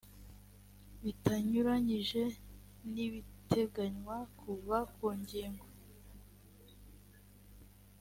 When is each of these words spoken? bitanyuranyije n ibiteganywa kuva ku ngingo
bitanyuranyije 1.03 2.21
n 2.91 2.93
ibiteganywa 3.05 4.17
kuva 4.39 4.77
ku 4.93 5.05
ngingo 5.19 5.65